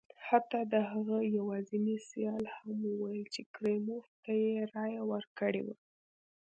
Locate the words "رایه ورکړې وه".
4.73-5.75